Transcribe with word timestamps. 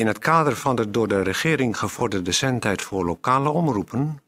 In 0.00 0.06
het 0.06 0.18
kader 0.18 0.56
van 0.56 0.76
de 0.76 0.90
door 0.90 1.08
de 1.08 1.22
regering 1.22 1.78
gevorderde 1.78 2.32
zendtijd 2.32 2.82
voor 2.82 3.04
lokale 3.04 3.48
omroepen 3.48 4.22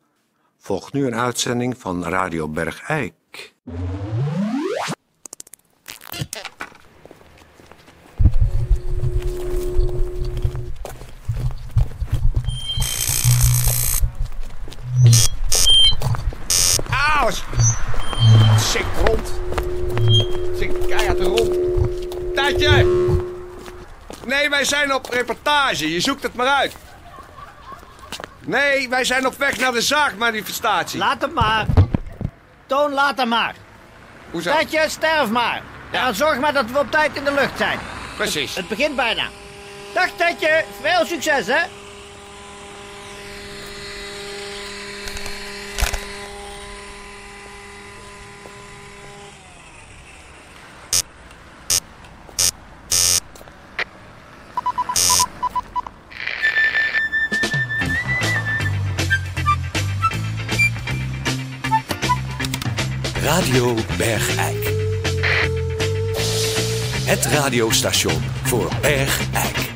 volgt 0.58 0.92
nu 0.92 1.06
een 1.06 1.14
uitzending 1.14 1.78
van 1.78 2.04
Radio 2.04 2.48
Bergijk. 2.48 3.54
Auw! 16.90 17.30
Zink 18.58 18.86
rond. 19.04 19.32
Zink 20.58 20.88
keihard 20.88 21.20
rond. 21.20 21.58
Tatje! 22.34 23.01
Nee, 24.26 24.50
wij 24.50 24.64
zijn 24.64 24.94
op 24.94 25.10
reportage. 25.10 25.92
Je 25.92 26.00
zoekt 26.00 26.22
het 26.22 26.34
maar 26.34 26.46
uit. 26.46 26.72
Nee, 28.40 28.88
wij 28.88 29.04
zijn 29.04 29.26
op 29.26 29.38
weg 29.38 29.56
naar 29.56 29.72
de 29.72 29.80
zaagmanifestatie. 29.80 30.98
Laat 30.98 31.20
hem 31.20 31.32
maar. 31.32 31.66
Toon, 32.66 32.92
laat 32.92 33.18
hem 33.18 33.28
maar. 33.28 33.54
Hoezo? 34.30 34.56
Tetje, 34.56 34.84
sterf 34.88 35.28
maar. 35.28 35.62
Ja. 35.92 36.06
En 36.06 36.14
zorg 36.14 36.38
maar 36.38 36.52
dat 36.52 36.70
we 36.70 36.78
op 36.78 36.90
tijd 36.90 37.16
in 37.16 37.24
de 37.24 37.32
lucht 37.32 37.56
zijn. 37.56 37.78
Precies. 38.16 38.54
Het 38.54 38.68
begint 38.68 38.96
bijna. 38.96 39.24
Dag 39.94 40.08
Tetje, 40.16 40.64
veel 40.80 41.06
succes 41.06 41.46
hè. 41.46 41.60
Radio 63.82 63.96
Bergijk. 63.96 64.74
Het 67.04 67.24
radiostation 67.26 68.22
voor 68.42 68.68
Bergijk. 68.80 69.71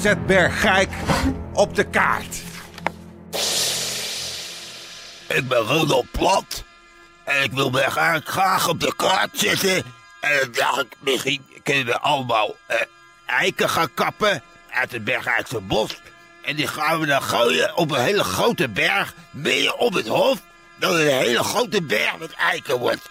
zet. 0.00 0.26
Bergijk 0.26 0.90
op 1.52 1.74
de 1.74 1.84
kaart. 1.84 2.36
Ik 5.28 5.48
ben 5.48 5.66
Rudolf 5.66 6.06
Plat. 6.10 6.64
En 7.24 7.42
ik 7.42 7.52
wil 7.52 7.70
eigenlijk 7.72 8.28
graag 8.28 8.68
op 8.68 8.80
de 8.80 8.94
kaart 8.96 9.30
zetten. 9.32 9.76
En 10.20 10.38
dan 10.40 10.52
dacht 10.52 10.80
ik, 10.80 10.96
misschien 10.98 11.44
kunnen 11.62 11.86
we 11.86 11.98
allemaal 11.98 12.56
eh, 12.66 12.76
eiken 13.26 13.68
gaan 13.68 13.94
kappen 13.94 14.42
uit 14.70 14.92
het 14.92 15.04
Bergijkse 15.04 15.60
bos. 15.60 16.00
En 16.42 16.56
die 16.56 16.66
gaan 16.66 17.00
we 17.00 17.06
dan 17.06 17.22
gooien 17.22 17.76
op 17.76 17.90
een 17.90 18.02
hele 18.02 18.24
grote 18.24 18.68
berg 18.68 19.14
midden 19.30 19.78
op 19.78 19.92
het 19.92 20.06
hof. 20.08 20.38
Dat 20.78 20.94
een 20.94 21.06
hele 21.06 21.44
grote 21.44 21.82
berg 21.82 22.18
met 22.18 22.32
eiken 22.32 22.78
wordt. 22.78 23.08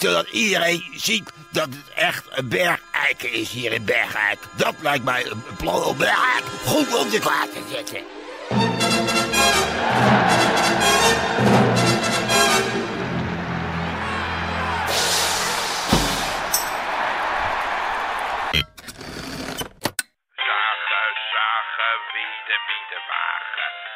Zodat 0.00 0.28
iedereen 0.28 0.84
ziet 0.94 1.32
dat 1.50 1.68
het 1.68 1.94
echt 1.94 2.24
een 2.30 2.48
berg 2.48 2.80
eiken 2.92 3.32
is 3.32 3.50
hier 3.50 3.72
in 3.72 3.84
Bergijk. 3.84 4.38
Dat 4.56 4.74
lijkt 4.80 5.04
mij 5.04 5.26
een 5.26 5.42
plan 5.56 5.84
om 5.84 5.96
Bergijk 5.96 6.44
goed 6.64 6.94
op 6.94 7.10
de 7.10 7.18
kaart 7.18 7.52
te 7.52 7.62
zetten. 7.70 8.02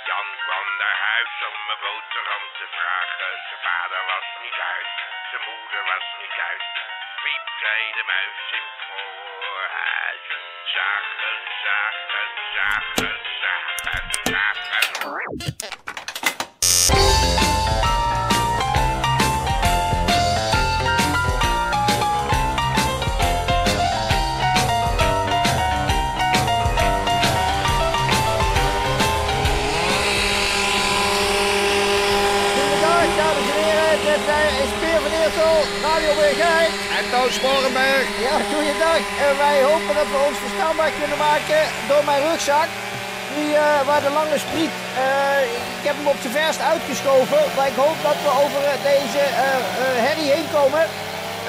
Jan 0.09 0.29
kwam 0.45 0.67
naar 0.83 0.99
huis 1.11 1.35
om 1.49 1.57
een 1.73 1.81
boterham 1.85 2.45
te 2.59 2.67
vragen. 2.77 3.31
Zijn 3.49 3.63
vader 3.69 4.01
was 4.13 4.27
niet 4.43 4.59
uit, 4.75 5.14
zijn 5.34 5.49
moeder 5.50 5.84
was 5.84 6.06
niet 6.21 6.39
uit. 6.50 6.62
Piep 7.22 7.47
zei 7.61 7.93
de 7.99 8.05
muis 8.06 8.39
in 8.59 8.65
het 8.69 8.81
voorhuis. 8.87 10.25
Zagen, 10.75 11.39
zagen, 11.65 12.28
zagen, 12.55 13.15
zagen, 13.43 14.12
zagen. 14.31 16.14
Dit 34.15 34.29
eh, 34.29 34.65
is 34.65 34.73
Peer 34.83 35.01
van 35.05 35.15
Eersel, 35.21 35.57
Radio 35.89 36.13
Bergijk. 36.23 36.73
En 36.99 37.05
Toon 37.12 37.33
Sporenberg. 37.38 38.06
Ja, 38.29 38.37
goeiedag. 38.53 39.03
En 39.27 39.35
wij 39.44 39.59
hopen 39.71 39.94
dat 40.00 40.09
we 40.12 40.19
ons 40.29 40.38
verstaanbaar 40.47 40.93
kunnen 41.00 41.21
maken 41.29 41.62
door 41.91 42.03
mijn 42.11 42.23
rugzak. 42.29 42.69
Die, 43.37 43.53
eh, 43.55 43.87
waar 43.88 44.03
de 44.06 44.12
lange 44.21 44.38
spriet, 44.44 44.75
eh, 45.05 45.41
ik 45.79 45.85
heb 45.88 45.97
hem 46.00 46.12
op 46.15 46.21
zijn 46.23 46.37
verst 46.41 46.61
uitgeschoven. 46.73 47.41
Maar 47.56 47.69
ik 47.73 47.79
hoop 47.85 47.99
dat 48.09 48.19
we 48.25 48.31
over 48.43 48.61
deze 48.93 49.23
herrie 50.06 50.31
heen 50.35 50.49
komen. 50.59 50.85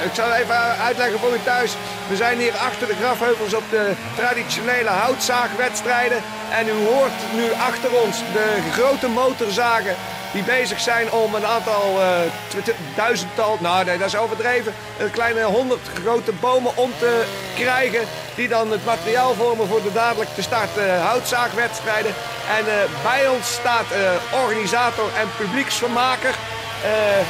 Ik 0.09 0.15
zal 0.19 0.31
even 0.41 0.59
uitleggen 0.87 1.19
voor 1.19 1.33
u 1.37 1.41
thuis. 1.51 1.71
We 2.11 2.15
zijn 2.23 2.37
hier 2.43 2.55
achter 2.69 2.87
de 2.87 2.99
grafheuvels 3.01 3.53
op 3.61 3.67
de 3.69 3.85
traditionele 4.19 4.93
houtzaagwedstrijden. 5.03 6.19
En 6.57 6.65
u 6.75 6.77
hoort 6.91 7.17
nu 7.39 7.45
achter 7.69 7.91
ons 8.03 8.17
de 8.37 8.47
grote 8.77 9.07
motorzagen 9.07 9.95
die 10.35 10.43
bezig 10.43 10.79
zijn 10.79 11.11
om 11.11 11.35
een 11.35 11.45
aantal 11.45 12.01
eh, 12.01 12.65
duizendtal, 12.95 13.57
nou 13.59 13.85
nee, 13.85 13.97
dat 13.97 14.07
is 14.07 14.17
overdreven, 14.17 14.73
een 14.99 15.11
kleine 15.11 15.43
honderd 15.43 15.87
grote 16.01 16.31
bomen 16.31 16.77
om 16.77 16.91
te 16.99 17.23
krijgen. 17.55 18.01
Die 18.35 18.47
dan 18.47 18.71
het 18.71 18.85
materiaal 18.85 19.33
vormen 19.33 19.67
voor 19.67 19.83
de 19.83 19.93
dadelijk 19.93 20.29
te 20.29 20.41
starten 20.41 21.01
houtzaagwedstrijden. 21.01 22.13
En 22.57 22.65
eh, 22.67 23.03
bij 23.03 23.27
ons 23.27 23.53
staat 23.53 23.91
eh, 23.91 24.41
organisator 24.43 25.09
en 25.19 25.27
publieksvermaker 25.37 26.35
eh, 26.83 27.25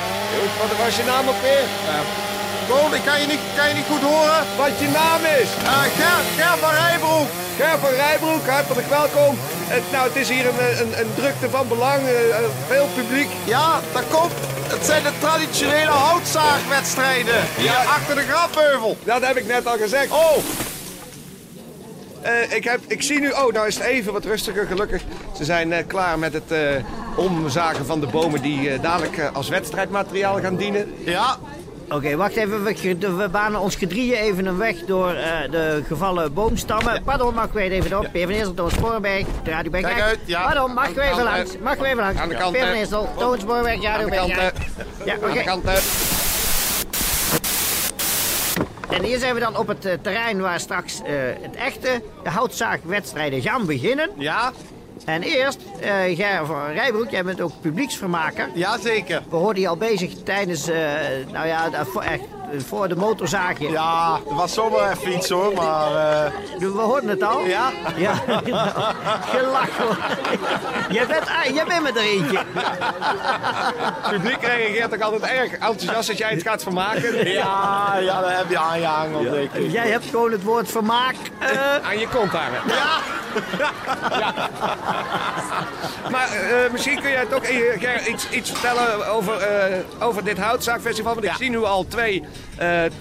wat 0.60 0.78
was 0.78 0.96
je 0.98 1.04
naam 1.04 1.28
ook 1.28 1.42
weer? 1.42 2.35
Koon, 2.70 2.94
ik 2.96 3.02
kan 3.06 3.22
je 3.22 3.28
niet, 3.28 3.40
kan 3.58 3.68
je 3.70 3.74
niet 3.74 3.90
goed 3.92 4.02
horen. 4.02 4.42
Wat 4.58 4.80
je 4.80 4.88
naam 5.02 5.22
is? 5.42 5.50
Uh, 5.64 5.82
Ger, 5.98 6.20
Ger 6.38 6.58
van 6.58 6.72
Rijbroek. 6.84 7.28
Ger 7.58 7.78
van 7.80 7.90
Rijbroek, 7.90 8.46
hartelijk 8.48 8.90
welkom. 8.90 9.34
Het, 9.76 9.84
nou, 9.92 10.08
het 10.08 10.16
is 10.16 10.30
hier 10.30 10.46
een, 10.48 10.60
een, 10.82 11.00
een 11.00 11.12
drukte 11.16 11.50
van 11.50 11.68
belang, 11.68 12.02
eh, 12.08 12.36
veel 12.68 12.88
publiek. 12.96 13.30
Ja, 13.44 13.80
dat 13.94 14.04
komt. 14.12 14.32
Het 14.76 14.86
zijn 14.86 15.04
de 15.04 15.12
traditionele 15.20 15.92
houtzaagwedstrijden. 15.92 17.36
Hier 17.58 17.76
achter 17.98 18.16
de 18.16 18.22
grafheuvel. 18.22 18.98
Dat 19.04 19.26
heb 19.26 19.36
ik 19.38 19.48
net 19.48 19.68
al 19.68 19.78
gezegd. 19.78 20.12
Oh, 20.12 20.38
Eh, 22.22 22.52
ik, 22.56 22.64
heb, 22.64 22.80
ik 22.88 23.02
zie 23.02 23.20
nu, 23.20 23.30
oh, 23.32 23.54
nou 23.54 23.68
is 23.68 23.76
het 23.76 23.84
even 23.84 24.14
wat 24.14 24.26
rustiger, 24.26 24.66
gelukkig. 24.66 25.02
Ze 25.38 25.44
zijn 25.44 25.74
eh, 25.74 25.88
klaar 25.88 26.20
met 26.20 26.34
het 26.34 26.52
eh, 26.52 26.60
omzagen 27.16 27.86
van 27.86 28.00
de 28.00 28.08
bomen 28.08 28.42
die 28.42 28.70
eh, 28.70 28.82
dadelijk 28.82 29.18
eh, 29.18 29.36
als 29.36 29.50
wedstrijdmateriaal 29.50 30.40
gaan 30.42 30.56
dienen. 30.56 30.94
ja. 31.04 31.38
Oké, 31.90 32.16
wacht 32.16 32.36
even. 32.36 32.64
We, 32.64 33.16
we 33.16 33.30
banen 33.30 33.60
ons 33.60 33.76
gedrieën 33.76 34.16
even 34.18 34.46
een 34.46 34.58
weg 34.58 34.76
door 34.86 35.14
eh, 35.14 35.52
de 35.52 35.84
gevallen 35.88 36.34
boomstammen. 36.34 37.04
Pardon, 37.04 37.34
mag 37.34 37.46
ik 37.46 37.52
weer 37.52 37.72
even 37.72 38.00
op? 38.00 38.10
Peer 38.12 38.26
van 38.26 38.36
Eersel, 38.36 38.54
Toon 38.54 38.72
Spoorweg, 38.72 39.26
de 39.44 39.52
Radio. 39.52 39.72
Kijk 39.72 40.02
uit, 40.02 40.20
ja. 40.26 40.44
Pardon, 40.44 40.74
mag 40.74 40.90
ik 40.90 40.96
weer 40.96 41.12
even 41.12 41.24
langs? 41.24 41.58
Mag 41.58 41.74
ik 41.74 41.80
weer 41.80 41.90
even 41.90 42.04
langs? 42.04 42.20
Aan 42.22 42.30
de 42.30 42.36
kant, 42.36 42.52
Peer 42.52 42.66
van. 42.66 42.76
Eersel, 42.76 43.10
Toon 43.18 43.40
Spoorweg, 43.40 43.82
Radio 43.82 44.04
Aan 44.04 44.10
de 44.10 44.16
kant, 44.16 44.28
Bergijk. 44.28 44.58
Ja, 45.06 45.14
Aan 45.14 45.20
oké. 45.20 45.34
de 45.34 45.44
kant, 45.44 45.66
En 48.90 49.04
hier 49.04 49.20
zijn 49.20 49.34
we 49.34 49.40
dan 49.40 49.58
op 49.58 49.68
het 49.68 49.86
eh, 49.86 49.94
terrein 50.02 50.42
waar 50.42 50.60
straks 50.60 51.02
eh, 51.02 51.14
het 51.42 51.56
echte 51.56 52.02
houtzaagwedstrijden 52.24 53.42
gaan 53.42 53.66
beginnen. 53.66 54.10
Ja, 54.18 54.52
En 55.06 55.22
eerst, 55.24 55.60
eh 55.82 55.94
Ger 56.16 56.46
van 56.46 56.66
Rijbroek, 56.74 57.10
jij 57.10 57.24
bent 57.24 57.42
ook 57.42 57.52
publieksvermaker. 57.62 58.50
ja 58.54 58.78
zeker. 58.78 59.22
We 59.30 59.36
hoorden 59.36 59.62
je 59.62 59.68
al 59.68 59.78
bezig 59.78 60.12
tijdens, 60.24 60.68
eh, 60.70 60.78
nou 61.32 61.48
ja, 61.48 61.70
echt, 62.04 62.22
eh, 62.52 62.60
voor 62.68 62.88
de 62.88 62.96
motorzaagje. 62.96 63.70
Ja, 63.72 64.20
er 64.30 64.36
was 64.36 64.54
zomaar 64.54 64.92
even 64.92 65.14
iets 65.14 65.30
hoor, 65.30 65.54
maar... 65.54 65.88
eh, 66.26 66.32
We 66.60 66.68
hoorden 66.82 67.10
het 67.10 67.24
al. 67.24 67.40
Ja? 67.46 67.72
Ja. 67.96 68.14
Gelach 69.36 69.78
hoor. 69.78 69.98
Jij 70.90 71.06
bent, 71.08 71.28
ah, 71.28 71.54
jij 71.56 71.66
bent 71.66 71.82
met 71.84 71.96
er 71.96 72.02
eentje. 72.04 72.38
het 72.56 74.12
publiek 74.12 74.42
reageert 74.42 74.94
ook 74.94 75.02
altijd 75.02 75.24
erg 75.32 75.52
enthousiast 75.52 76.10
als 76.10 76.18
jij 76.18 76.30
het 76.30 76.42
gaat 76.42 76.64
vermaken. 76.64 77.28
ja, 77.32 77.98
ja, 78.00 78.22
daar 78.22 78.38
heb 78.38 78.50
je 78.50 78.58
aangehangeld, 78.60 79.32
denk 79.32 79.52
ik. 79.54 79.72
Jij 79.72 79.88
hebt 79.90 80.06
gewoon 80.06 80.32
het 80.32 80.44
woord 80.44 80.72
vermaak. 80.72 81.16
eh, 81.40 81.76
Aan 81.88 82.00
je 82.00 82.08
kont 82.08 82.32
hangen. 82.32 82.60
Ja, 82.68 82.98
Maar 86.12 86.30
eh, 86.32 86.72
misschien 86.72 87.02
kun 87.02 87.10
jij 87.10 87.26
toch 87.26 87.44
eh, 87.44 87.80
Ger, 87.80 88.08
iets, 88.08 88.30
iets 88.30 88.52
vertellen 88.52 89.08
over, 89.08 89.38
eh, 89.38 89.78
over 90.00 90.24
dit 90.24 90.38
houtzaagfestival. 90.38 91.14
Want 91.14 91.26
ik 91.26 91.34
zie 91.38 91.50
nu 91.50 91.64
al 91.64 91.88
twee 91.88 92.24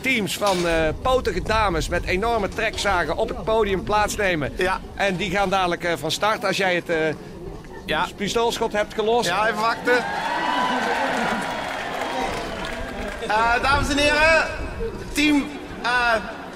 teams 0.01 0.37
van 0.37 0.57
potige 1.03 1.43
dames 1.43 1.89
met 1.89 2.05
enorme 2.05 2.49
trekzagen 2.49 3.17
op 3.17 3.29
het 3.29 3.45
podium 3.45 3.83
plaatsnemen. 3.83 4.53
Ja. 4.57 4.81
En 4.95 5.17
die 5.17 5.31
gaan 5.31 5.49
dadelijk 5.49 5.89
van 5.97 6.11
start 6.11 6.45
als 6.45 6.57
jij 6.57 6.75
het 6.75 7.17
ja. 7.87 8.07
pistoolschot 8.17 8.73
hebt 8.73 8.95
gelost. 8.95 9.29
Ja, 9.29 9.47
even 9.47 9.61
wachten. 9.61 10.05
Dames 13.63 13.89
en 13.89 13.99
heren, 13.99 14.47
team 15.13 15.45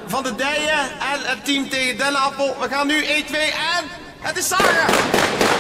van 0.09 0.23
de 0.23 0.35
Dijen 0.35 0.81
en 0.81 1.21
het 1.23 1.45
team 1.45 1.69
tegen 1.69 1.99
Dennenappel. 1.99 2.57
We 2.61 2.69
gaan 2.69 2.87
nu 2.87 3.05
1, 3.05 3.27
2 3.27 3.41
en 3.43 3.85
het 4.21 4.37
is 4.37 4.49
zagen. 4.49 5.58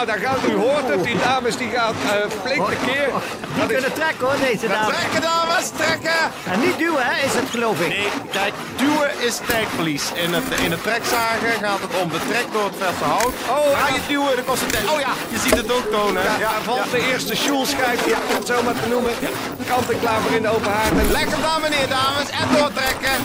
Nou, 0.00 0.12
daar 0.12 0.28
gaat 0.28 0.50
u 0.50 0.54
hoort 0.54 0.88
het. 0.88 1.04
Die 1.04 1.18
dames 1.18 1.56
die 1.56 1.70
gaan 1.70 1.94
eh 1.94 2.30
flink 2.44 2.68
tekeer. 2.68 3.08
die 3.54 3.66
kunnen 3.66 3.92
trekken 3.92 4.26
hoor, 4.26 4.38
deze 4.48 4.68
dames. 4.68 4.96
Trekken 4.96 5.20
dames, 5.20 5.66
trekken. 5.76 6.20
En 6.52 6.60
niet 6.60 6.78
duwen 6.78 7.04
hè, 7.10 7.16
is 7.26 7.34
het 7.34 7.48
geloof 7.50 7.80
ik. 7.80 7.88
Nee, 7.88 8.08
kijk, 8.30 8.54
duwen 8.76 9.10
is 9.28 9.36
tijdverlies. 9.46 10.04
In 10.24 10.32
het, 10.34 10.60
in 10.64 10.70
het 10.70 10.82
trekzagen 10.82 11.52
gaat 11.64 11.80
het 11.86 11.92
om 12.02 12.08
de 12.16 12.20
trek 12.30 12.46
door 12.52 12.64
het 12.70 12.78
verse 12.82 13.04
hout. 13.04 13.34
Oh, 13.56 13.78
Ga 13.80 13.88
ja. 13.88 13.94
je 13.94 14.00
duwen, 14.08 14.34
dan 14.36 14.44
kost 14.44 14.60
het 14.60 14.72
tijd. 14.72 14.90
Oh 14.92 15.00
ja, 15.06 15.12
je 15.34 15.38
ziet 15.44 15.56
het 15.62 15.72
ook 15.72 15.86
tonen. 15.96 16.22
Ja, 16.38 16.52
valt 16.64 16.90
de 16.90 17.02
eerste 17.10 17.36
sjoelschijf, 17.36 17.98
om 18.30 18.34
het 18.40 18.46
zo 18.46 18.62
maar 18.62 18.78
te 18.82 18.88
noemen. 18.88 19.12
Kant 19.68 19.90
en 19.90 20.00
klaar 20.00 20.20
voor 20.20 20.36
in 20.36 20.42
de 20.42 20.48
open 20.56 20.72
haard. 20.72 20.90
En 20.90 21.30
hem 21.34 21.42
dan 21.48 21.60
meneer, 21.60 21.88
dames, 21.88 22.28
en 22.40 22.46
doortrekken. 22.56 23.16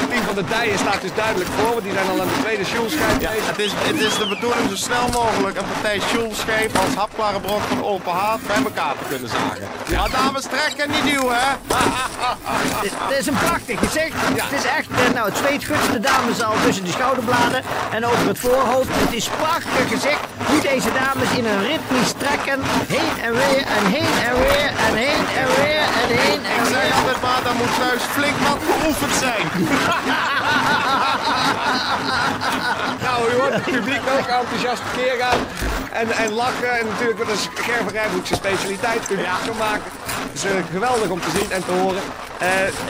het 0.00 0.10
team 0.10 0.22
van 0.24 0.27
de 0.38 0.44
Dijen 0.44 0.78
staat 0.78 1.00
dus 1.00 1.14
duidelijk 1.14 1.50
voor, 1.56 1.72
want 1.76 1.82
die 1.82 1.92
zijn 1.92 2.08
al 2.12 2.20
aan 2.20 2.32
de 2.34 2.40
tweede 2.44 2.64
sjoelschijf 2.64 3.20
Ja, 3.20 3.30
het 3.52 3.58
is, 3.66 3.72
het 3.90 4.00
is 4.08 4.14
de 4.22 4.28
bedoeling 4.34 4.66
zo 4.72 4.76
snel 4.76 5.06
mogelijk 5.20 5.56
een 5.60 5.68
partij 5.72 6.00
sjoelscheep 6.10 6.76
als 6.76 6.94
hapklare 6.94 7.40
brok 7.40 7.62
van 7.72 7.84
open 7.84 8.12
haat 8.12 8.40
bij 8.46 8.62
elkaar 8.68 8.94
te 9.00 9.04
kunnen 9.08 9.28
zagen. 9.28 9.66
Ja, 9.94 10.08
dames, 10.08 10.44
trekken, 10.54 10.90
niet 10.90 11.04
duwen, 11.10 11.36
hè? 11.44 11.50
Het 12.76 12.84
is, 12.84 12.92
het 13.06 13.18
is 13.18 13.26
een 13.26 13.40
prachtig 13.46 13.78
gezicht. 13.78 14.16
Het 14.44 14.52
is 14.60 14.66
echt, 14.78 14.88
eh, 14.90 15.14
nou 15.14 15.24
het 15.28 15.36
zweet 15.36 15.64
gutst 15.64 15.92
de 15.92 16.00
dames 16.00 16.42
al 16.42 16.54
tussen 16.64 16.84
de 16.84 16.90
schouderbladen 16.90 17.62
en 17.96 18.06
over 18.06 18.26
het 18.32 18.38
voorhoofd. 18.38 18.88
Het 18.92 19.12
is 19.12 19.28
prachtig 19.28 19.88
gezicht 19.94 20.24
hoe 20.46 20.60
deze 20.60 20.90
dames 21.02 21.30
in 21.38 21.46
een 21.46 21.62
ritmisch 21.70 22.14
trekken. 22.22 22.58
Heen 22.94 23.14
en 23.26 23.32
weer 23.40 23.64
en 23.76 23.84
heen 23.94 24.12
en 24.28 24.34
weer 24.44 24.70
en 24.86 24.94
heen 25.04 25.24
en 25.42 25.48
weer 25.60 25.86
en 26.00 26.08
heen 26.22 26.47
daar 27.48 27.56
moet 27.56 27.78
thuis 27.78 28.02
flink 28.02 28.36
wat 28.48 28.58
geoefend 28.68 29.14
zijn. 29.24 29.46
Nou, 33.04 33.30
u 33.30 33.40
hoort 33.40 33.54
het 33.54 33.64
publiek 33.64 34.00
ook 34.18 34.26
enthousiast 34.26 34.82
keer 34.96 35.14
gaan 35.18 35.38
en, 35.92 36.10
en 36.10 36.32
lachen. 36.32 36.78
En 36.78 36.86
natuurlijk, 36.86 37.18
dat 37.18 37.28
is 37.28 37.48
Ger 37.54 37.82
van 37.82 37.92
Rijbroekse 37.92 38.34
specialiteit, 38.34 39.02
zo 39.46 39.54
maken. 39.58 39.82
Het 39.84 40.34
is 40.34 40.44
eh, 40.44 40.50
geweldig 40.72 41.08
om 41.08 41.20
te 41.20 41.30
zien 41.30 41.50
en 41.50 41.64
te 41.64 41.72
horen. 41.72 42.02
Eh, 42.38 42.48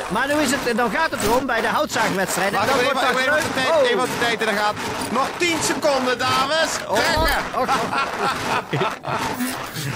Maar 0.09 0.27
nu 0.27 0.35
is 0.43 0.51
het, 0.51 0.77
dan 0.77 0.91
gaat 0.91 1.11
het 1.11 1.23
erom 1.23 1.47
bij 1.47 1.61
de 1.61 1.67
houtzaagwedstrijden. 1.67 2.59
Wacht 2.59 2.71
even, 2.81 2.85
wordt 2.85 3.19
even, 3.19 3.55
tijd, 3.55 3.69
Oh. 3.69 3.91
even 3.91 4.01
de 4.01 4.19
tijd 4.21 4.41
in 4.41 4.57
gaat. 4.57 4.75
Nog 5.11 5.29
10 5.37 5.57
seconden, 5.63 6.19
dames. 6.19 6.71
Trekken. 6.73 7.21
Oh, 7.55 7.61
oh, 7.61 7.61
oh. 7.61 8.83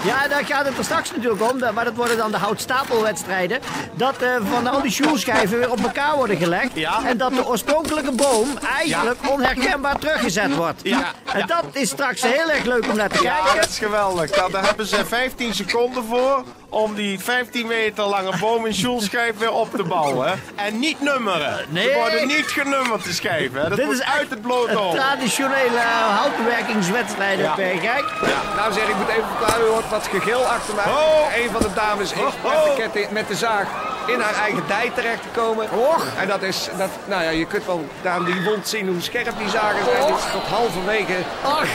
Ja, 0.04 0.28
daar 0.28 0.44
gaat 0.44 0.64
het 0.66 0.78
er 0.78 0.84
straks 0.84 1.10
natuurlijk 1.10 1.50
om. 1.50 1.75
Maar 1.75 1.84
dat 1.84 1.94
worden 1.94 2.16
dan 2.16 2.31
de 2.31 2.37
houtstapelwedstrijden. 2.37 3.60
Dat 3.93 4.16
eh, 4.22 4.28
van 4.52 4.66
al 4.66 4.82
die 4.82 4.90
sjoelschijven 4.90 5.58
weer 5.58 5.70
op 5.70 5.82
elkaar 5.82 6.16
worden 6.16 6.37
gelegd. 6.37 6.70
Ja. 6.75 7.00
En 7.06 7.16
dat 7.16 7.31
de 7.34 7.46
oorspronkelijke 7.46 8.12
boom 8.12 8.49
eigenlijk 8.78 9.19
onherkenbaar 9.31 9.99
teruggezet 9.99 10.54
wordt. 10.56 10.81
Ja. 10.82 11.12
En 11.32 11.46
dat 11.46 11.64
is 11.72 11.88
straks 11.88 12.22
heel 12.22 12.50
erg 12.50 12.64
leuk 12.64 12.87
om 12.90 12.96
naar 12.96 13.08
te 13.08 13.22
Ja, 13.22 13.34
kijken. 13.43 13.60
dat 13.60 13.69
is 13.70 13.78
geweldig. 13.78 14.31
Daar 14.31 14.64
hebben 14.64 14.87
ze 14.87 15.04
15 15.06 15.54
seconden 15.54 16.04
voor 16.04 16.44
om 16.73 16.95
die 16.95 17.19
15 17.21 17.67
meter 17.67 18.05
lange 18.05 18.33
boom 18.41 18.67
in 18.67 18.75
Sjoelschijf 18.75 19.38
weer 19.38 19.52
op 19.52 19.71
te 19.76 19.83
bouwen. 19.83 20.41
En 20.55 20.79
niet 20.79 21.00
nummeren. 21.00 21.64
Nee. 21.69 21.88
Ze 21.88 21.95
worden 21.95 22.26
niet 22.26 22.47
genummerd, 22.47 23.05
de 23.05 23.12
schijven. 23.12 23.69
Dat 23.69 23.79
Dit 23.79 23.91
is 23.91 24.02
uit 24.02 24.31
het 24.31 24.43
blote 24.43 24.71
een 24.71 24.79
oog. 24.79 24.95
traditionele 24.95 25.75
uh, 25.75 26.19
houtbewerkingswedstrijden. 26.19 27.45
Ja. 27.45 27.55
Ja. 27.57 27.81
Kijk. 27.81 28.05
nou 28.57 28.73
zeg, 28.73 28.88
ik 28.88 28.97
moet 28.97 29.09
even 29.09 29.25
verklaren, 29.37 29.67
u 29.67 29.69
hoort 29.69 29.91
wat 29.91 30.07
gegil 30.07 30.41
achter 30.45 30.75
mij. 30.75 30.85
Oh. 30.85 31.37
Een 31.37 31.50
van 31.50 31.62
de 31.62 31.73
dames 31.75 32.12
is 32.12 32.19
Oh, 32.19 32.25
met, 32.25 32.64
de 32.64 32.73
ketting, 32.76 33.11
met 33.11 33.29
de 33.29 33.35
zaag 33.37 33.67
in 34.07 34.21
haar 34.21 34.35
eigen 34.35 34.62
dij 34.67 34.91
terecht 34.95 35.23
gekomen. 35.23 35.71
Och. 35.71 36.07
En 36.19 36.29
dat 36.29 36.43
is, 36.43 36.69
dat, 36.79 36.91
nou 37.05 37.23
ja, 37.23 37.31
je 37.31 37.47
kunt 37.47 37.67
wel 37.67 37.87
aan 38.05 38.25
die 38.25 38.43
wond 38.45 38.69
zien 38.69 38.88
hoe 38.88 39.00
scherp 39.00 39.38
die 39.38 39.49
zagen 39.49 39.85
zijn. 39.85 40.07
Dit 40.07 40.17
is 40.17 40.33
tot 40.33 40.43
halverwege 40.43 41.17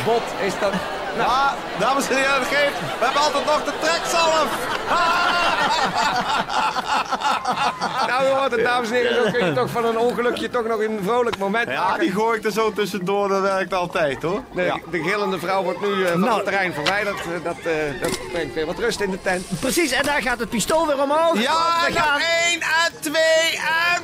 bot 0.05 0.21
is 0.45 0.53
dat... 0.59 0.73
Nou, 1.17 1.29
Ah, 1.29 1.51
dames 1.79 2.09
en 2.09 2.15
heren, 2.15 2.45
geef. 2.45 2.71
We 2.99 3.05
hebben 3.05 3.21
altijd 3.21 3.45
nog 3.45 3.63
de 3.63 3.71
trekzalf. 3.81 4.47
nou, 8.07 8.25
hoort 8.27 8.51
het, 8.51 8.63
dames 8.63 8.89
en 8.89 8.95
heren, 8.95 9.23
zo 9.25 9.31
kun 9.31 9.45
je 9.45 9.53
toch 9.53 9.69
van 9.69 9.85
een 9.85 9.97
ongelukje 9.97 10.49
toch 10.49 10.65
nog 10.67 10.79
een 10.79 10.99
vrolijk 11.03 11.37
moment 11.37 11.69
Ja, 11.69 11.83
maken. 11.83 11.99
die 11.99 12.11
gooi 12.11 12.37
ik 12.37 12.45
er 12.45 12.51
zo 12.51 12.73
tussendoor. 12.73 13.27
Dat 13.27 13.41
werkt 13.41 13.73
altijd, 13.73 14.21
hoor. 14.21 14.43
De, 14.53 14.61
Ja. 14.61 14.77
de 14.91 15.03
gillende 15.03 15.39
vrouw 15.39 15.63
wordt 15.63 15.81
nu 15.81 16.03
eh, 16.05 16.11
van 16.11 16.19
Nou. 16.19 16.35
het 16.35 16.43
terrein 16.43 16.73
verwijderd. 16.73 17.19
Eh, 17.19 17.25
dat, 17.43 17.55
eh, 17.63 18.01
dat 18.01 18.31
brengt 18.31 18.53
weer 18.53 18.65
wat 18.65 18.79
rust 18.79 18.99
in 18.99 19.11
de 19.11 19.21
tent. 19.21 19.59
Precies, 19.59 19.91
en 19.91 20.03
daar 20.05 20.21
gaat 20.21 20.39
het 20.39 20.49
pistool 20.49 20.87
weer 20.87 21.01
omhoog. 21.01 21.41
Ja, 21.41 21.87
nog 21.87 21.97
gaan 22.03 22.21
1 22.49 22.61
en 22.61 22.91
2 23.01 23.21
en... 23.93 24.01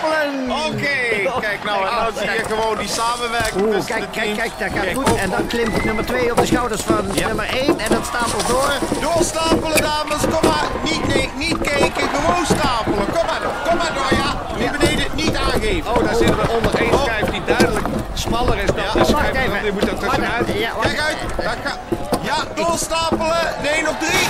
Oké, 0.66 0.96
kijk 1.40 1.64
nou, 1.64 1.86
en 1.86 1.94
nou 1.94 2.12
zie 2.16 2.30
je 2.30 2.44
gewoon 2.48 2.78
die 2.78 2.88
samenwerking 2.88 3.62
Oeh, 3.66 3.84
kijk, 3.84 4.00
de 4.00 4.06
kijk, 4.20 4.36
kijk, 4.36 4.52
dat 4.58 4.68
gaat 4.78 4.94
goed. 4.94 5.10
oh, 5.12 5.22
En 5.22 5.30
dan 5.30 5.46
klimt 5.46 5.84
nummer 5.84 6.06
2 6.06 6.30
op 6.30 6.36
de 6.36 6.46
schouders 6.46 6.82
van 6.82 7.04
nummer 7.14 7.46
1 7.48 7.78
en 7.78 7.88
dat 7.94 8.06
stapelt 8.06 8.46
door. 8.48 8.72
Doorstapelen, 9.00 9.80
dames. 9.82 10.20
Kom 10.32 10.48
maar. 10.50 10.64
Niet, 10.84 11.06
nee, 11.14 11.30
niet 11.36 11.58
kijken. 11.58 12.08
Gewoon 12.14 12.44
stapelen. 12.44 13.06
Kom 13.16 13.26
maar 13.26 13.40
door. 13.42 13.52
Kom 13.68 13.76
maar 13.76 13.92
door, 13.94 14.18
ja. 14.22 14.30
Die 14.56 14.70
beneden 14.78 15.06
niet 15.14 15.36
aangeven. 15.36 15.90
Oh, 15.96 16.04
daar 16.04 16.14
zitten 16.14 16.36
we 16.36 16.48
onder 16.56 16.74
één 16.78 16.98
schijf 17.04 17.26
die 17.30 17.42
duidelijk 17.44 17.86
smaller 18.14 18.58
is 18.58 18.66
dan 18.66 18.76
Ja. 18.84 18.92
Wacht 18.94 19.06
schijf. 19.08 19.36
even. 19.36 19.62
Die 19.62 19.72
moet 19.72 19.82
er 19.88 19.98
tussenuit. 19.98 20.46
Wacht, 20.46 20.58
Ja, 20.58 20.70
wacht. 20.74 20.86
Kijk 20.86 21.00
uit. 21.00 21.16
Daar 21.44 21.56
ga- 21.64 21.78
Ja, 22.22 22.36
doorstapelen. 22.54 23.36
Nee, 23.62 23.82
nog 23.82 23.94
drie. 23.98 24.26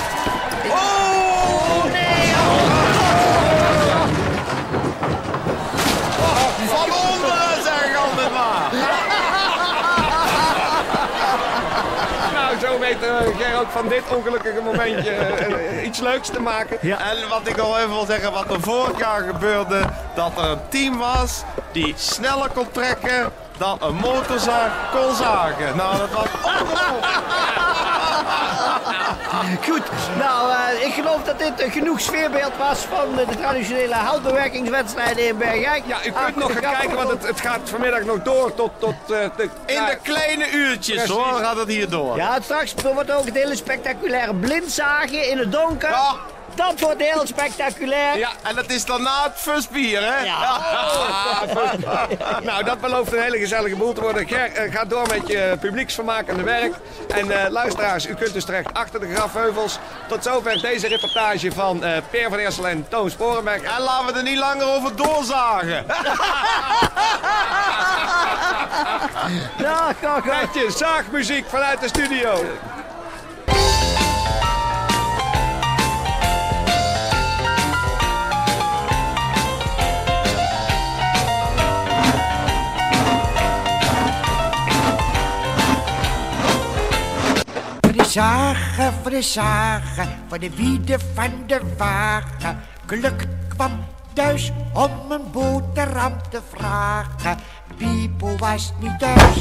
Weten 13.00 13.38
we, 13.38 13.44
Ger, 13.44 13.60
ook 13.60 13.70
van 13.70 13.88
dit 13.88 14.02
ongelukkige 14.16 14.60
momentje 14.60 15.10
eh, 15.10 15.78
eh, 15.78 15.86
iets 15.86 16.00
leuks 16.00 16.28
te 16.28 16.40
maken. 16.40 16.80
En 16.80 17.28
wat 17.28 17.48
ik 17.48 17.58
al 17.58 17.78
even 17.78 17.90
wil 17.90 18.06
zeggen, 18.06 18.32
wat 18.32 18.50
er 18.50 18.60
vorig 18.60 18.98
jaar 18.98 19.22
gebeurde, 19.22 19.84
dat 20.14 20.32
er 20.36 20.44
een 20.44 20.68
team 20.68 20.98
was 20.98 21.42
die 21.72 21.94
sneller 21.96 22.50
kon 22.54 22.70
trekken 22.70 23.32
dan 23.58 23.78
een 23.80 23.94
motorzaag 23.94 24.90
kon 24.92 25.14
zagen. 25.14 25.76
Nou, 25.76 25.98
dat 25.98 26.10
was 26.10 26.26
Goed, 29.68 29.82
nou, 30.18 30.52
eh, 30.52 30.86
ik 30.86 30.92
geloof 30.92 31.22
dat 31.24 31.38
dit 31.38 31.62
een 31.62 31.70
genoeg 31.70 32.00
sfeerbeeld 32.00 32.56
was 32.58 32.78
van 32.78 33.16
de, 33.16 33.36
traditionele 33.40 33.94
houtbewerkingswedstrijden 33.94 35.26
in 35.26 35.38
Bergijk. 35.38 35.82
Ja, 35.86 36.06
u 36.06 36.12
Ah, 36.14 36.24
kunt 36.24 36.36
nog 36.36 36.52
gaan 36.52 36.72
kijken, 36.76 36.96
want 36.96 37.10
het, 37.10 37.26
het 37.26 37.40
gaat 37.40 37.60
vanmiddag 37.64 38.02
nog 38.02 38.22
door 38.22 38.54
tot... 38.54 38.70
tot 38.78 38.94
eh, 39.10 39.18
de, 39.36 39.48
in 39.66 39.74
ja, 39.74 39.86
de 39.86 39.98
kleine 40.02 40.50
uurtjes 40.50 40.96
Precies. 40.96 41.14
hoor, 41.14 41.38
gaat 41.38 41.56
het 41.56 41.68
hier 41.68 41.88
door. 41.88 42.16
Ja, 42.16 42.38
straks 42.42 42.74
wordt 42.94 43.10
ook 43.10 43.24
het 43.24 43.34
hele 43.34 43.56
spectaculaire 43.56 44.34
blindzagen 44.34 45.28
in 45.30 45.38
het 45.38 45.52
donker. 45.52 45.90
Ja. 45.90 46.14
Dat 46.54 46.80
wordt 46.80 47.00
heel 47.02 47.26
spectaculair. 47.26 48.18
Ja. 48.18 48.30
En 48.42 48.54
dat 48.54 48.70
is 48.70 48.84
dan 48.84 49.02
na 49.02 49.22
het 49.22 49.32
fusbier, 49.34 50.00
hè? 50.02 50.24
Ja. 50.24 50.38
Nou, 52.42 52.64
dat 52.64 52.80
belooft 52.80 53.12
een 53.12 53.22
hele 53.22 53.38
gezellige 53.38 53.76
boel 53.76 53.92
te 53.92 54.00
worden. 54.00 54.28
Ger, 54.28 54.52
eh, 54.52 54.74
ga 54.74 54.84
door 54.84 55.06
met 55.08 55.26
je 55.28 55.56
publieksvermakende 55.60 56.42
werk. 56.42 56.74
En 57.08 57.30
eh, 57.30 57.50
luisteraars, 57.50 58.06
u 58.06 58.14
kunt 58.14 58.32
dus 58.32 58.44
terecht 58.44 58.74
achter 58.74 59.00
de 59.00 59.14
grafheuvels. 59.14 59.78
Tot 60.08 60.22
zover 60.24 60.60
deze 60.60 60.88
reportage 60.88 61.52
van 61.52 61.84
eh 61.84 61.96
Peer 62.10 62.28
van 62.28 62.38
Eersel 62.38 62.68
en 62.68 62.86
Toon 62.88 63.10
Sporenberg. 63.10 63.62
En 63.62 63.82
laten 63.82 64.06
we 64.06 64.12
er 64.18 64.22
niet 64.22 64.38
langer 64.38 64.66
over 64.66 64.96
doorzagen. 64.96 65.84
Ja, 69.58 69.92
ga, 70.00 70.20
ga. 70.20 70.40
Beetje 70.40 70.70
zaagmuziek 70.70 71.44
vanuit 71.48 71.80
de 71.80 71.88
studio. 71.88 72.44
Zagen, 88.10 88.92
voor 89.02 89.10
de 89.10 89.22
zagen, 89.22 90.08
voor 90.28 90.38
de 90.38 90.50
wieden 90.50 91.00
van 91.14 91.30
de 91.46 91.60
wagen. 91.78 92.60
Geluk 92.86 93.26
kwam 93.48 93.84
thuis 94.12 94.52
om 94.72 94.90
een 95.08 95.30
boterham 95.32 96.12
te 96.30 96.40
vragen. 96.54 97.38
Pipo 97.76 98.36
was 98.36 98.72
niet 98.78 98.98
thuis, 98.98 99.36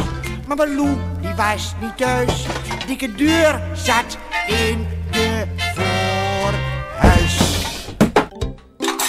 maar 0.47 0.57
Malou 0.57 0.97
die 1.21 1.33
was 1.35 1.73
niet 1.81 1.97
thuis. 1.97 2.45
Dikke 2.87 3.15
deur 3.15 3.61
zat 3.73 4.17
in 4.47 4.87
de 5.11 5.45
voorhuis. 5.75 7.37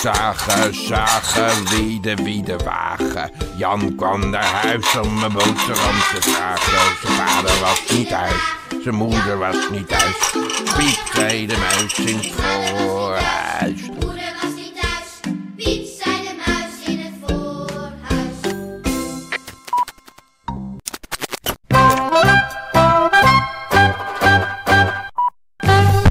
Zagen, 0.00 0.74
zagen, 0.74 1.68
wiede, 1.68 2.14
wiede 2.14 2.56
wagen. 2.64 3.30
Jan 3.56 3.94
kwam 3.96 4.30
naar 4.30 4.44
huis 4.62 4.96
om 4.96 5.22
een 5.22 5.32
boterham 5.32 5.98
te 6.14 6.20
vragen. 6.20 6.96
Zijn 7.02 7.14
vader 7.14 7.60
was 7.60 7.82
niet 7.88 8.08
thuis, 8.08 8.54
zijn 8.82 8.94
moeder 8.94 9.38
was 9.38 9.70
niet 9.70 9.88
thuis. 9.88 10.34
Piep 10.76 11.10
zei 11.14 11.46
de 11.46 11.56
muis 11.56 11.98
in 11.98 12.16
het 12.16 12.26
voorhuis. 12.26 13.80
Moeder 13.88 14.32
was 14.42 14.54
niet 14.54 14.74
thuis, 14.74 15.34
Piet 15.56 15.88
zei 16.02 16.16
de 16.22 16.34
muis 16.46 16.86
in 16.86 16.98
het 16.98 17.12
voorhuis. 17.20 18.36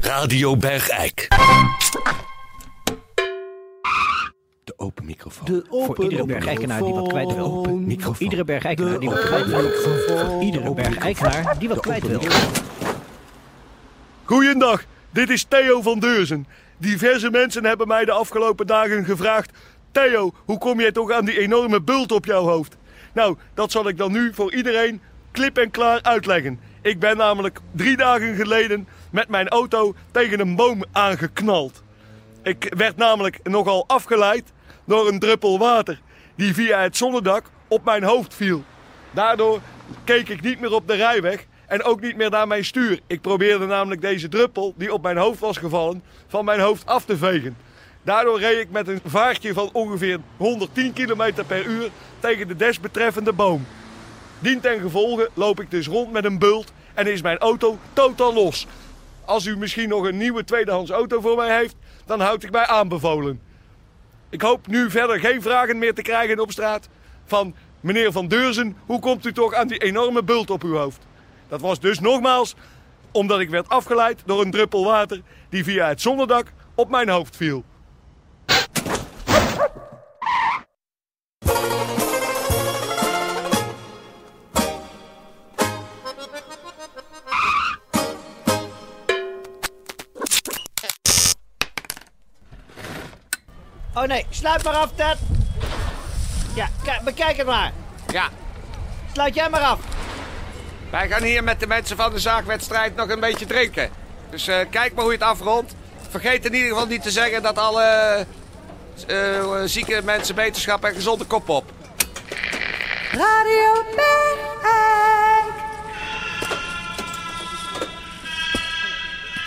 Radio 0.00 0.56
Bergijk. 0.56 1.28
De 5.44 5.64
open 5.68 5.94
Voor 5.94 6.02
iedere 6.02 6.24
bergijkenaar 6.24 6.82
die 6.82 6.92
wat 6.92 7.08
kwijt 7.08 7.34
wil. 7.34 7.44
Open 7.44 7.86
microfoon. 7.86 8.14
Voor 8.14 8.24
iedere 8.24 8.44
bergijkenaar 8.44 8.98
die 8.98 9.10
wat 9.10 9.20
kwijt 9.20 9.46
wil. 9.46 9.70
Voor 9.70 10.42
iedere 10.42 10.74
bergijkenaar 10.74 11.58
die 11.58 11.68
wat 11.68 11.80
kwijt 11.80 12.06
wil. 12.06 12.20
Goeiedag, 14.24 14.84
dit 15.10 15.30
is 15.30 15.44
Theo 15.44 15.82
van 15.82 15.98
Deurzen. 15.98 16.46
Diverse 16.78 17.30
mensen 17.30 17.64
hebben 17.64 17.88
mij 17.88 18.04
de 18.04 18.12
afgelopen 18.12 18.66
dagen 18.66 19.04
gevraagd... 19.04 19.52
Theo, 19.90 20.32
hoe 20.44 20.58
kom 20.58 20.80
jij 20.80 20.92
toch 20.92 21.12
aan 21.12 21.24
die 21.24 21.38
enorme 21.38 21.80
bult 21.80 22.12
op 22.12 22.24
jouw 22.24 22.42
hoofd? 22.42 22.76
Nou, 23.12 23.36
dat 23.54 23.70
zal 23.70 23.88
ik 23.88 23.96
dan 23.96 24.12
nu 24.12 24.34
voor 24.34 24.54
iedereen 24.54 25.00
klip 25.30 25.58
en 25.58 25.70
klaar 25.70 26.02
uitleggen. 26.02 26.60
Ik 26.82 26.98
ben 26.98 27.16
namelijk 27.16 27.58
drie 27.72 27.96
dagen 27.96 28.34
geleden 28.34 28.88
met 29.10 29.28
mijn 29.28 29.48
auto 29.48 29.94
tegen 30.10 30.40
een 30.40 30.56
boom 30.56 30.84
aangeknald. 30.92 31.82
Ik 32.42 32.74
werd 32.76 32.96
namelijk 32.96 33.38
nogal 33.42 33.84
afgeleid 33.86 34.52
door 34.90 35.08
een 35.08 35.18
druppel 35.18 35.58
water... 35.58 36.00
die 36.34 36.54
via 36.54 36.80
het 36.80 36.96
zonnedak 36.96 37.44
op 37.68 37.84
mijn 37.84 38.02
hoofd 38.02 38.34
viel. 38.34 38.64
Daardoor 39.10 39.60
keek 40.04 40.28
ik 40.28 40.40
niet 40.40 40.60
meer 40.60 40.72
op 40.72 40.88
de 40.88 40.94
rijweg 40.94 41.46
en 41.66 41.82
ook 41.82 42.00
niet 42.00 42.16
meer 42.16 42.30
naar 42.30 42.46
mijn 42.46 42.64
stuur. 42.64 43.00
Ik 43.06 43.20
probeerde 43.20 43.66
namelijk 43.66 44.00
deze 44.00 44.28
druppel, 44.28 44.74
die 44.76 44.92
op 44.92 45.02
mijn 45.02 45.16
hoofd 45.16 45.40
was 45.40 45.56
gevallen, 45.56 46.02
van 46.28 46.44
mijn 46.44 46.60
hoofd 46.60 46.86
af 46.86 47.04
te 47.04 47.16
vegen. 47.16 47.56
Daardoor 48.02 48.40
reed 48.40 48.58
ik 48.58 48.70
met 48.70 48.88
een 48.88 49.00
vaartje 49.04 49.52
van 49.52 49.70
ongeveer 49.72 50.18
110 50.36 50.92
km 50.92 51.32
per 51.46 51.64
uur 51.64 51.90
tegen 52.20 52.48
de 52.48 52.56
desbetreffende 52.56 53.32
boom. 53.32 53.66
Dien 54.38 54.60
ten 54.60 54.80
gevolge 54.80 55.30
loop 55.34 55.60
ik 55.60 55.70
dus 55.70 55.86
rond 55.86 56.12
met 56.12 56.24
een 56.24 56.38
bult 56.38 56.72
en 56.94 57.06
is 57.06 57.22
mijn 57.22 57.38
auto 57.38 57.78
totaal 57.92 58.34
los. 58.34 58.66
Als 59.24 59.46
u 59.46 59.56
misschien 59.56 59.88
nog 59.88 60.04
een 60.04 60.16
nieuwe 60.16 60.44
tweedehands 60.44 60.90
auto 60.90 61.20
voor 61.20 61.36
mij 61.36 61.56
heeft, 61.58 61.76
dan 62.06 62.20
houd 62.20 62.42
ik 62.42 62.50
mij 62.50 62.66
aanbevolen. 62.66 63.49
Ik 64.30 64.42
hoop 64.42 64.66
nu 64.66 64.90
verder 64.90 65.20
geen 65.20 65.42
vragen 65.42 65.78
meer 65.78 65.94
te 65.94 66.02
krijgen 66.02 66.38
op 66.38 66.52
straat 66.52 66.88
van 67.26 67.54
meneer 67.80 68.12
Van 68.12 68.28
Deurzen, 68.28 68.76
hoe 68.86 69.00
komt 69.00 69.26
u 69.26 69.32
toch 69.32 69.54
aan 69.54 69.68
die 69.68 69.78
enorme 69.78 70.22
bult 70.22 70.50
op 70.50 70.62
uw 70.62 70.76
hoofd? 70.76 71.06
Dat 71.48 71.60
was 71.60 71.80
dus 71.80 72.00
nogmaals 72.00 72.54
omdat 73.12 73.40
ik 73.40 73.50
werd 73.50 73.68
afgeleid 73.68 74.22
door 74.26 74.40
een 74.40 74.50
druppel 74.50 74.84
water 74.84 75.22
die 75.48 75.64
via 75.64 75.88
het 75.88 76.00
zonnedak 76.00 76.52
op 76.74 76.90
mijn 76.90 77.08
hoofd 77.08 77.36
viel. 77.36 77.64
Sluit 94.40 94.64
maar 94.64 94.72
af, 94.74 94.90
Ted. 94.94 95.16
Ja, 96.54 96.68
kijk, 96.84 97.00
bekijk 97.00 97.36
het 97.36 97.46
maar. 97.46 97.72
Ja, 98.06 98.28
Sluit 99.12 99.34
jij 99.34 99.48
maar 99.50 99.60
af. 99.60 99.78
wij 100.90 101.08
gaan 101.08 101.22
hier 101.22 101.44
met 101.44 101.60
de 101.60 101.66
mensen 101.66 101.96
van 101.96 102.12
de 102.12 102.18
zaagwedstrijd 102.18 102.96
nog 102.96 103.08
een 103.08 103.20
beetje 103.20 103.46
drinken. 103.46 103.90
Dus 104.30 104.48
eh, 104.48 104.56
kijk 104.70 104.94
maar 104.94 105.02
hoe 105.04 105.12
je 105.12 105.18
het 105.18 105.26
afrondt. 105.28 105.74
Vergeet 106.10 106.44
in 106.44 106.54
ieder 106.54 106.68
geval 106.68 106.86
niet 106.86 107.02
te 107.02 107.10
zeggen 107.10 107.42
dat 107.42 107.58
alle 107.58 108.26
eh, 109.06 109.42
zieke 109.64 110.00
mensen 110.04 110.34
beterschap 110.34 110.84
en 110.84 110.94
gezonde 110.94 111.24
kop 111.24 111.48
op. 111.48 111.72
Radio 113.12 113.84
Bergijk. 113.96 115.54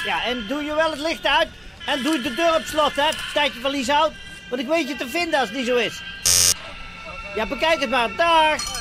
Ja, 0.06 0.24
en 0.26 0.46
doe 0.48 0.64
je 0.64 0.76
wel 0.76 0.90
het 0.92 1.00
licht 1.00 1.26
uit. 1.26 1.48
En 1.86 2.04
doe 2.04 2.22
de 2.22 2.34
deur 2.34 2.56
op 2.56 2.64
slot, 2.66 2.96
hè. 2.96 3.10
Tijdje 3.34 3.60
verlies 3.62 3.88
houdt. 3.90 4.14
Want 4.50 4.62
ik 4.62 4.68
weet 4.68 4.88
je 4.88 4.96
te 4.96 5.08
vinden 5.08 5.40
als 5.40 5.50
het 5.50 5.58
niet 5.58 5.68
zo 5.68 5.76
is. 5.76 6.02
Ja, 7.36 7.46
bekijk 7.46 7.80
het 7.80 7.90
maar. 7.90 8.16
Dag. 8.16 8.73